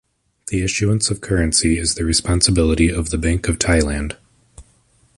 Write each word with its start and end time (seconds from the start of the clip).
The 0.47 0.63
issuance 0.63 1.11
of 1.11 1.21
currency 1.21 1.77
is 1.77 1.93
the 1.93 2.03
responsibility 2.03 2.91
of 2.91 3.11
the 3.11 3.19
Bank 3.19 3.47
of 3.47 3.59
Thailand. 3.59 4.15